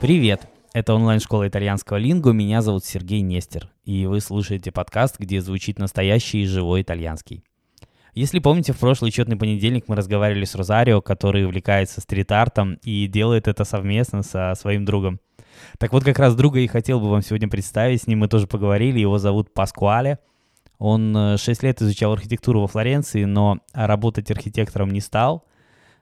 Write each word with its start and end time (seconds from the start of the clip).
Привет! 0.00 0.48
Это 0.74 0.92
онлайн-школа 0.94 1.48
итальянского 1.48 1.96
лингу. 1.96 2.32
Меня 2.32 2.60
зовут 2.60 2.84
Сергей 2.84 3.22
Нестер. 3.22 3.70
И 3.84 4.06
вы 4.06 4.20
слушаете 4.20 4.70
подкаст, 4.70 5.18
где 5.18 5.40
звучит 5.40 5.78
настоящий 5.78 6.42
и 6.42 6.46
живой 6.46 6.82
итальянский. 6.82 7.42
Если 8.12 8.38
помните, 8.38 8.72
в 8.72 8.78
прошлый 8.78 9.10
четный 9.10 9.36
понедельник 9.36 9.84
мы 9.88 9.96
разговаривали 9.96 10.44
с 10.44 10.54
Розарио, 10.54 11.00
который 11.00 11.46
увлекается 11.46 12.00
стрит-артом 12.00 12.78
и 12.82 13.06
делает 13.06 13.48
это 13.48 13.64
совместно 13.64 14.22
со 14.22 14.54
своим 14.56 14.84
другом. 14.84 15.20
Так 15.78 15.92
вот, 15.92 16.04
как 16.04 16.18
раз 16.18 16.34
друга 16.34 16.60
и 16.60 16.66
хотел 16.66 17.00
бы 17.00 17.08
вам 17.08 17.22
сегодня 17.22 17.48
представить. 17.48 18.02
С 18.02 18.06
ним 18.06 18.18
мы 18.20 18.28
тоже 18.28 18.46
поговорили. 18.46 18.98
Его 18.98 19.18
зовут 19.18 19.54
Паскуале. 19.54 20.18
Он 20.78 21.36
6 21.38 21.62
э, 21.62 21.66
лет 21.66 21.82
изучал 21.82 22.12
архитектуру 22.12 22.60
во 22.60 22.66
Флоренции, 22.66 23.24
но 23.24 23.58
работать 23.72 24.30
архитектором 24.30 24.90
не 24.90 25.00
стал– 25.00 25.44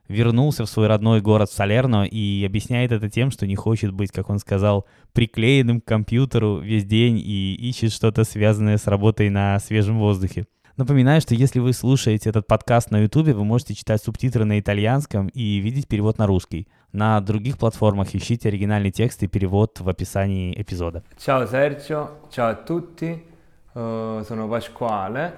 вернулся 0.07 0.65
в 0.65 0.69
свой 0.69 0.87
родной 0.87 1.21
город 1.21 1.51
Салерно 1.51 2.05
и 2.05 2.43
объясняет 2.45 2.91
это 2.91 3.09
тем, 3.09 3.31
что 3.31 3.47
не 3.47 3.55
хочет 3.55 3.91
быть, 3.91 4.11
как 4.11 4.29
он 4.29 4.39
сказал, 4.39 4.85
приклеенным 5.13 5.81
к 5.81 5.85
компьютеру 5.85 6.57
весь 6.57 6.85
день 6.85 7.19
и 7.19 7.55
ищет 7.55 7.91
что-то 7.91 8.23
связанное 8.23 8.77
с 8.77 8.87
работой 8.87 9.29
на 9.29 9.59
свежем 9.59 9.99
воздухе. 9.99 10.45
Напоминаю, 10.75 11.21
что 11.21 11.35
если 11.35 11.59
вы 11.59 11.71
слушаете 11.71 12.29
этот 12.29 12.47
подкаст 12.47 12.89
на 12.89 13.01
YouTube, 13.01 13.27
вы 13.27 13.45
можете 13.45 13.75
читать 13.75 14.01
субтитры 14.01 14.43
на 14.43 14.59
итальянском 14.59 15.27
и 15.27 15.57
видеть 15.57 15.87
перевод 15.87 16.17
на 16.17 16.25
русский. 16.25 16.67
На 16.91 17.21
других 17.21 17.59
платформах 17.59 18.15
ищите 18.15 18.49
оригинальный 18.49 18.91
текст 18.91 19.21
и 19.21 19.27
перевод 19.27 19.79
в 19.79 19.87
описании 19.87 20.59
эпизода. 20.59 21.03
Ciao 21.23 21.47
Sergio, 21.47 22.21
ciao 22.31 22.49
a 22.49 22.55
tutti, 22.55 23.32
uh, 23.73 24.21
sono 24.23 24.47
Pasquale, 24.47 25.37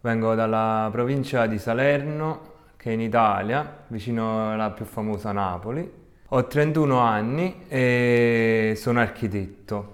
vengo 0.00 0.34
dalla 0.34 0.88
provincia 0.90 1.46
di 1.46 1.58
Salerno, 1.58 2.52
che 2.76 2.90
è 2.90 2.92
in 2.92 3.00
Italia, 3.00 3.84
vicino 3.88 4.52
alla 4.52 4.70
più 4.70 4.84
famosa 4.84 5.32
Napoli. 5.32 6.02
Ho 6.28 6.46
31 6.46 6.98
anni 6.98 7.64
e 7.68 8.74
sono 8.76 9.00
architetto. 9.00 9.92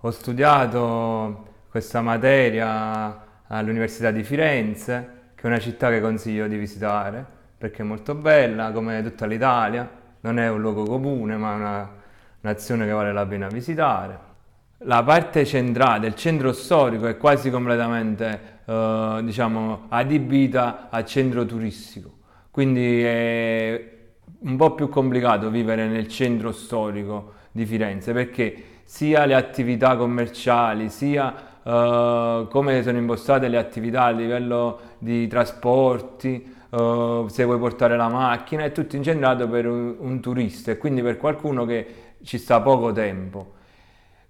Ho 0.00 0.10
studiato 0.10 1.48
questa 1.70 2.00
materia 2.00 3.44
all'Università 3.46 4.10
di 4.10 4.22
Firenze, 4.22 5.20
che 5.34 5.42
è 5.42 5.46
una 5.46 5.58
città 5.58 5.90
che 5.90 6.00
consiglio 6.00 6.46
di 6.46 6.56
visitare 6.56 7.40
perché 7.62 7.82
è 7.82 7.84
molto 7.84 8.16
bella, 8.16 8.72
come 8.72 9.04
tutta 9.04 9.24
l'Italia. 9.24 9.88
Non 10.22 10.40
è 10.40 10.48
un 10.48 10.60
luogo 10.60 10.82
comune, 10.82 11.36
ma 11.36 11.52
è 11.52 11.54
una 11.54 11.90
nazione 12.40 12.86
che 12.86 12.90
vale 12.90 13.12
la 13.12 13.24
pena 13.24 13.46
visitare. 13.46 14.18
La 14.84 15.02
parte 15.02 15.44
centrale 15.44 16.00
del 16.00 16.14
centro 16.14 16.52
storico 16.52 17.06
è 17.06 17.16
quasi 17.16 17.50
completamente 17.50 18.40
eh, 18.64 19.20
diciamo, 19.22 19.86
adibita 19.88 20.88
a 20.90 21.04
centro 21.04 21.46
turistico 21.46 22.20
quindi 22.52 23.02
è 23.02 23.90
un 24.40 24.56
po' 24.56 24.74
più 24.74 24.90
complicato 24.90 25.48
vivere 25.48 25.88
nel 25.88 26.06
centro 26.06 26.52
storico 26.52 27.32
di 27.50 27.64
Firenze 27.64 28.12
perché 28.12 28.64
sia 28.84 29.24
le 29.24 29.34
attività 29.34 29.96
commerciali, 29.96 30.90
sia 30.90 31.34
uh, 31.62 32.46
come 32.48 32.82
sono 32.82 32.98
impostate 32.98 33.48
le 33.48 33.56
attività 33.56 34.02
a 34.02 34.10
livello 34.10 34.80
di 34.98 35.26
trasporti, 35.28 36.54
uh, 36.68 37.26
se 37.28 37.44
vuoi 37.44 37.58
portare 37.58 37.96
la 37.96 38.08
macchina, 38.08 38.64
è 38.64 38.72
tutto 38.72 38.96
incentrato 38.96 39.48
per 39.48 39.66
un, 39.66 39.94
un, 39.98 40.20
turista 40.20 40.72
e 40.72 40.76
quindi 40.76 41.00
per 41.00 41.16
qualcuno 41.16 41.64
che 41.64 41.86
ci 42.22 42.36
sta 42.36 42.60
poco 42.60 42.92
tempo. 42.92 43.54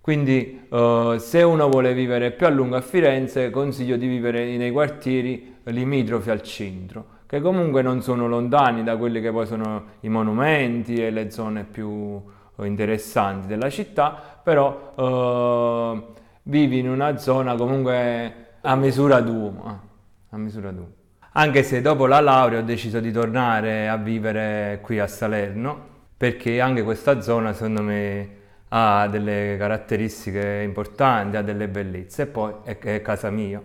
Quindi 0.03 0.67
uh, 0.69 1.17
se 1.17 1.43
uno 1.43 1.71
vuole 1.71 1.95
vivere 1.95 2.33
più 2.33 2.45
a 2.45 2.51
lungo 2.51 2.77
a 2.77 2.83
Firenze 2.83 3.49
consiglio 3.49 3.97
di 3.97 4.07
vivere 4.07 4.45
nei 4.59 4.71
quartieri 4.71 5.55
limitrofi 5.65 6.29
al 6.29 6.43
centro 6.43 7.21
che 7.33 7.41
comunque 7.41 7.81
non 7.81 8.03
sono 8.03 8.29
lontani 8.29 8.83
da 8.83 8.99
quelli 8.99 9.23
che 9.23 9.33
poi 9.33 9.47
sono 9.47 9.85
i 10.01 10.11
monumenti 10.11 10.97
e 10.97 11.11
le 11.11 11.31
zone 11.31 11.65
più 11.65 12.23
eh, 12.59 12.67
interessanti 12.67 13.47
della 13.47 13.71
città, 13.71 14.39
però 14.43 14.93
eh, 14.95 16.13
vivi 16.43 16.81
in 16.81 16.91
una 16.91 17.17
zona 17.17 17.55
comunque 17.55 18.57
a 18.61 18.77
misura 18.77 19.23
d'uomo, 19.23 19.81
a 20.29 20.37
misura 20.37 20.73
d'uomo. 20.73 20.93
Anche 21.33 21.63
se 21.63 21.81
dopo 21.81 22.05
la 22.05 22.21
laurea 22.21 22.59
ho 22.59 22.65
deciso 22.65 23.01
di 23.01 23.11
tornare 23.11 23.89
a 23.89 23.97
vivere 23.97 24.81
qui 24.83 24.99
a 24.99 25.07
Salerno, 25.07 25.81
perché 26.15 26.61
anche 26.61 26.83
questa 26.83 27.23
zona 27.23 27.55
secondo 27.55 27.81
me 27.81 28.29
ha 28.75 29.07
delle 29.09 29.57
caratteristiche 29.59 30.63
importanti, 30.65 31.37
ha 31.37 31.43
delle 31.43 31.69
bellezze 31.69 32.23
e 32.23 32.27
poi 32.27 32.53
è, 32.65 32.79
è 32.79 33.03
casa 33.03 33.31
mia 33.31 33.61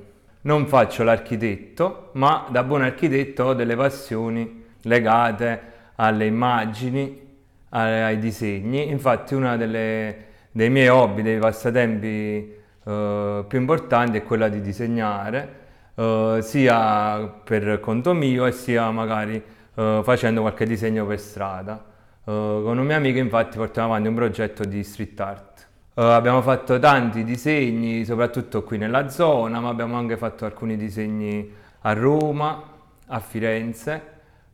non 0.47 0.65
faccio 0.65 1.03
l'architetto, 1.03 2.09
ma 2.13 2.47
da 2.49 2.63
buon 2.63 2.81
architetto 2.81 3.43
ho 3.43 3.53
delle 3.53 3.75
passioni 3.75 4.65
legate 4.83 5.61
alle 5.95 6.25
immagini, 6.25 7.25
ai 7.69 8.17
disegni. 8.17 8.89
Infatti 8.89 9.35
uno 9.35 9.57
dei 9.57 10.69
miei 10.69 10.87
hobby, 10.87 11.21
dei 11.21 11.37
passatempi 11.37 12.55
eh, 12.85 13.45
più 13.45 13.59
importanti 13.59 14.17
è 14.17 14.23
quella 14.23 14.47
di 14.47 14.61
disegnare, 14.61 15.49
eh, 15.95 16.39
sia 16.41 17.27
per 17.43 17.81
conto 17.81 18.13
mio 18.13 18.45
e 18.45 18.53
sia 18.53 18.89
magari 18.89 19.43
eh, 19.75 20.01
facendo 20.01 20.41
qualche 20.41 20.65
disegno 20.65 21.05
per 21.05 21.19
strada. 21.19 21.83
Eh, 22.27 22.59
con 22.61 22.77
un 22.77 22.85
mio 22.85 22.97
amico 22.97 23.19
infatti 23.19 23.55
portiamo 23.57 23.87
avanti 23.87 24.09
un 24.09 24.15
progetto 24.15 24.65
di 24.65 24.83
street 24.83 25.19
art. 25.21 25.67
Uh, 25.93 26.01
abbiamo 26.01 26.41
fatto 26.41 26.77
tanti 26.77 27.23
disegni, 27.23 28.03
soprattutto 28.05 28.63
qui 28.63 28.77
nella 28.77 29.07
zona, 29.09 29.59
ma 29.61 29.69
abbiamo 29.69 29.95
anche 29.97 30.17
fatto 30.17 30.45
alcuni 30.45 30.75
disegni 30.75 31.51
a 31.81 31.93
Roma, 31.93 32.61
a 33.07 33.19
Firenze 33.19 34.01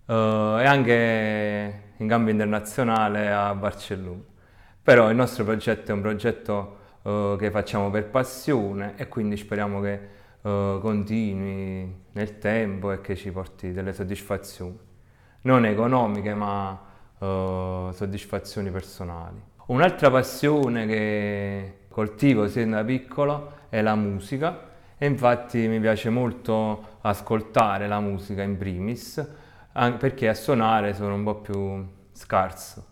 uh, 0.06 0.12
e 0.14 0.66
anche 0.66 1.82
in 1.98 2.08
cambio 2.08 2.32
internazionale 2.32 3.32
a 3.32 3.54
Barcellona. 3.56 4.22
Però 4.84 5.10
il 5.10 5.16
nostro 5.16 5.44
progetto 5.44 5.92
è 5.92 5.94
un 5.94 6.02
progetto 6.02 6.78
che 7.04 7.52
facciamo 7.52 7.90
per 7.90 8.06
passione 8.06 8.94
e 8.96 9.10
quindi 9.10 9.36
speriamo 9.36 9.82
che 9.82 10.00
continui 10.42 11.94
nel 12.14 12.38
tempo 12.38 12.94
e 12.94 13.02
che 13.02 13.18
ci 13.18 13.30
porti 13.32 13.74
delle 13.74 13.92
soddisfazioni, 13.92 14.78
non 15.42 15.66
economiche 15.66 16.34
ma 16.34 16.93
soddisfazioni 17.94 18.70
personali. 18.70 19.42
Un'altra 19.68 20.12
passione 20.12 20.86
che 20.86 21.78
coltivo 21.88 22.48
sin 22.48 22.72
da 22.72 22.84
piccolo 22.84 23.52
è 23.70 23.82
la 23.82 23.96
musica 23.96 24.72
e 24.98 25.06
infatti 25.06 25.68
mi 25.68 25.80
piace 25.80 26.10
molto 26.10 26.98
ascoltare 27.02 27.88
la 27.88 28.00
musica 28.00 28.42
in 28.42 28.58
primis, 28.58 29.26
perché 29.72 30.28
a 30.30 30.34
suonare 30.34 30.94
sono 30.94 31.16
un 31.16 31.24
po' 31.24 31.36
più 31.36 31.88
scarso. 32.12 32.86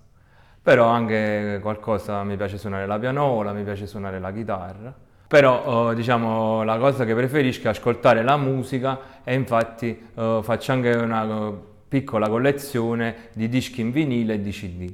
Però 0.62 0.86
anche 0.88 1.60
qualcosa 1.62 2.24
mi 2.24 2.38
piace 2.38 2.58
suonare 2.58 2.86
la 2.86 3.00
pianola, 3.00 3.52
mi 3.52 3.64
piace 3.64 3.88
suonare 3.88 4.20
la 4.20 4.32
chitarra. 4.32 4.94
Però 5.28 5.64
oh, 5.64 5.94
diciamo 5.94 6.64
la 6.64 6.78
cosa 6.78 7.06
che 7.06 7.16
preferisco 7.16 7.68
è 7.68 7.70
ascoltare 7.70 8.22
la 8.24 8.36
musica 8.36 9.00
e 9.24 9.34
infatti 9.34 10.10
oh, 10.16 10.42
faccio 10.42 10.74
anche 10.74 10.90
una 10.90 11.70
piccola 11.92 12.30
collezione 12.30 13.16
di 13.34 13.50
dischi 13.50 13.82
in 13.82 13.92
vinile 13.92 14.36
e 14.36 14.42
di 14.42 14.52
CD 14.52 14.94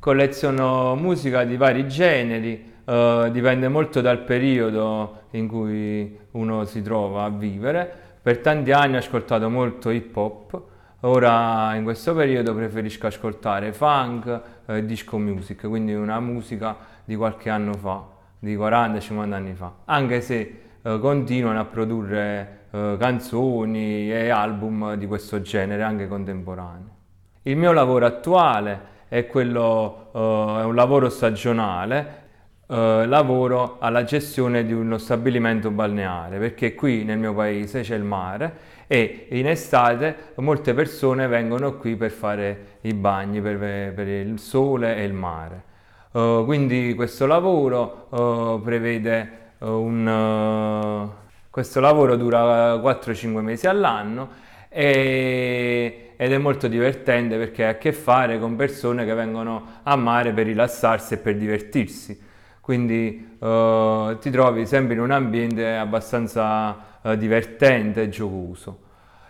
colleziono 0.00 0.96
musica 0.96 1.44
di 1.44 1.56
vari 1.56 1.86
generi, 1.86 2.72
eh, 2.84 3.28
dipende 3.30 3.68
molto 3.68 4.00
dal 4.00 4.20
periodo 4.20 5.24
in 5.32 5.46
cui 5.46 6.18
uno 6.32 6.64
si 6.64 6.82
trova 6.82 7.24
a 7.24 7.28
vivere. 7.28 8.08
Per 8.22 8.38
tanti 8.38 8.72
anni 8.72 8.96
ho 8.96 8.98
ascoltato 8.98 9.48
molto 9.50 9.90
hip 9.90 10.16
hop, 10.16 10.62
ora 11.00 11.74
in 11.74 11.84
questo 11.84 12.14
periodo 12.14 12.54
preferisco 12.54 13.06
ascoltare 13.06 13.72
funk 13.72 14.40
e 14.66 14.76
eh, 14.78 14.86
disco 14.86 15.18
music, 15.18 15.68
quindi 15.68 15.92
una 15.92 16.18
musica 16.18 16.76
di 17.04 17.14
qualche 17.14 17.50
anno 17.50 17.74
fa, 17.74 18.02
di 18.38 18.56
40-50 18.56 19.32
anni 19.32 19.52
fa, 19.54 19.72
anche 19.84 20.22
se 20.22 20.60
eh, 20.80 20.98
continuano 20.98 21.60
a 21.60 21.64
produrre 21.66 22.59
eh, 22.70 22.96
canzoni 22.98 24.12
e 24.12 24.28
album 24.28 24.94
di 24.94 25.06
questo 25.06 25.40
genere, 25.40 25.82
anche 25.82 26.06
contemporanei. 26.06 26.98
Il 27.42 27.56
mio 27.56 27.72
lavoro 27.72 28.06
attuale 28.06 28.98
è, 29.08 29.26
quello, 29.26 30.10
uh, 30.12 30.60
è 30.60 30.64
un 30.64 30.74
lavoro 30.74 31.08
stagionale, 31.08 32.22
uh, 32.66 33.06
lavoro 33.06 33.78
alla 33.80 34.04
gestione 34.04 34.64
di 34.64 34.72
uno 34.72 34.98
stabilimento 34.98 35.70
balneare, 35.70 36.38
perché 36.38 36.74
qui 36.74 37.02
nel 37.02 37.18
mio 37.18 37.34
paese 37.34 37.80
c'è 37.80 37.96
il 37.96 38.04
mare 38.04 38.52
e 38.86 39.26
in 39.30 39.48
estate 39.48 40.32
molte 40.36 40.74
persone 40.74 41.26
vengono 41.26 41.76
qui 41.76 41.96
per 41.96 42.10
fare 42.10 42.78
i 42.82 42.94
bagni, 42.94 43.40
per, 43.40 43.58
per 43.94 44.06
il 44.06 44.38
sole 44.38 44.96
e 44.96 45.02
il 45.02 45.12
mare. 45.12 45.64
Uh, 46.12 46.44
quindi 46.44 46.94
questo 46.94 47.26
lavoro 47.26 48.60
prevede 48.62 49.38
un... 49.60 51.18
questo 51.50 51.80
lavoro 51.80 52.16
dura 52.16 52.76
4-5 52.76 53.40
mesi 53.40 53.66
all'anno 53.66 54.28
e 54.68 56.10
ed 56.20 56.32
è 56.32 56.36
molto 56.36 56.68
divertente 56.68 57.38
perché 57.38 57.64
ha 57.64 57.70
a 57.70 57.74
che 57.76 57.94
fare 57.94 58.38
con 58.38 58.54
persone 58.54 59.06
che 59.06 59.14
vengono 59.14 59.78
a 59.84 59.96
mare 59.96 60.34
per 60.34 60.44
rilassarsi 60.44 61.14
e 61.14 61.16
per 61.16 61.34
divertirsi. 61.34 62.20
Quindi 62.60 63.38
uh, 63.38 64.18
ti 64.18 64.28
trovi 64.30 64.66
sempre 64.66 64.92
in 64.92 65.00
un 65.00 65.12
ambiente 65.12 65.74
abbastanza 65.74 66.98
uh, 67.00 67.14
divertente 67.14 68.02
e 68.02 68.08
giocoso. 68.10 68.80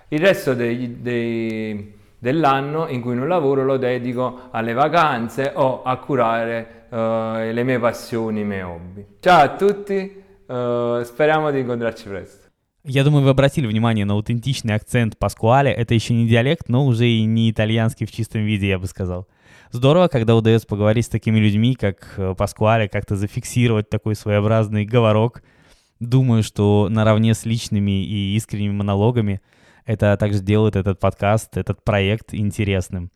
Il 0.08 0.19
resto 0.19 0.52
dei, 0.55 1.00
dei, 1.00 1.94
dell'anno 2.19 2.88
in 2.88 3.00
cui 3.00 3.14
non 3.14 3.28
lavoro 3.28 3.62
lo 3.64 3.76
dedico 3.76 4.49
alle 4.50 4.72
vacanze 4.72 5.52
o 5.55 5.84
a 5.84 5.96
curare 5.99 6.87
uh, 6.88 6.96
le 7.52 7.62
mie 7.62 7.78
passioni, 7.78 8.40
i 8.40 8.44
miei 8.44 8.62
hobby. 8.62 9.06
Ciao 9.20 9.44
a 9.44 9.49
tutti, 9.50 10.19
speriamo 11.05 11.50
di 11.50 11.61
incontrarci 11.61 12.08
presto. 12.08 12.50
Я 12.82 13.05
думаю, 13.05 13.25
вы 13.25 13.31
обратили 13.31 13.67
внимание 13.67 14.06
на 14.06 14.14
аутентичный 14.14 14.75
акцент 14.75 15.19
Паскуале. 15.19 15.70
Это 15.70 15.93
еще 15.93 16.14
не 16.14 16.26
диалект, 16.26 16.70
но 16.70 16.87
уже 16.87 17.06
и 17.06 17.25
не 17.25 17.50
итальянский 17.50 18.06
в 18.06 18.11
чистом 18.11 18.43
виде, 18.43 18.69
я 18.69 18.79
бы 18.79 18.87
сказал. 18.87 19.29
Здорово, 19.70 20.08
когда 20.08 20.35
удается 20.35 20.67
поговорить 20.67 21.05
с 21.05 21.11
такими 21.11 21.38
людьми, 21.38 21.75
как 21.75 22.14
э, 22.17 22.35
Паскуале, 22.35 22.88
как-то 22.88 23.17
зафиксировать 23.17 23.91
такой 23.91 24.14
своеобразный 24.14 24.87
говорок. 24.87 25.43
Думаю, 26.00 26.43
что 26.43 26.88
наравне 26.91 27.35
с 27.35 27.44
личными 27.44 28.03
и 28.03 28.35
искренними 28.35 28.73
монологами 28.73 29.43
это 29.85 30.17
также 30.17 30.41
делает 30.41 30.75
этот 30.75 30.99
подкаст, 30.99 31.58
этот 31.58 31.85
проект 31.85 32.32
интересным. 32.32 33.11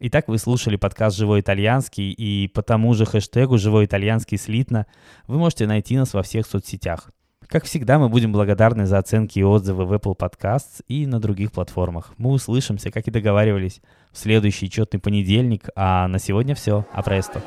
Итак, 0.00 0.26
вы 0.26 0.38
слушали 0.38 0.74
подкаст 0.74 1.16
«Живой 1.16 1.40
итальянский», 1.40 2.10
и 2.10 2.48
по 2.48 2.62
тому 2.62 2.94
же 2.94 3.06
хэштегу 3.06 3.58
«Живой 3.58 3.84
итальянский 3.84 4.36
слитно» 4.36 4.86
вы 5.28 5.38
можете 5.38 5.68
найти 5.68 5.96
нас 5.96 6.14
во 6.14 6.22
всех 6.24 6.46
соцсетях. 6.46 7.10
Как 7.46 7.64
всегда, 7.64 8.00
мы 8.00 8.08
будем 8.08 8.32
благодарны 8.32 8.86
за 8.86 8.98
оценки 8.98 9.38
и 9.38 9.44
отзывы 9.44 9.84
в 9.84 9.92
Apple 9.92 10.16
Podcasts 10.16 10.82
и 10.88 11.06
на 11.06 11.20
других 11.20 11.52
платформах. 11.52 12.12
Мы 12.18 12.30
услышимся, 12.30 12.90
как 12.90 13.06
и 13.06 13.12
договаривались, 13.12 13.80
в 14.10 14.18
следующий 14.18 14.68
четный 14.68 14.98
понедельник, 14.98 15.68
а 15.76 16.08
на 16.08 16.18
сегодня 16.18 16.56
все. 16.56 16.84
Апресто. 16.92 17.40